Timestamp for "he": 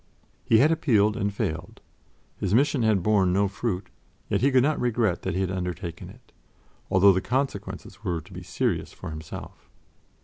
0.43-0.57, 4.41-4.49, 5.35-5.41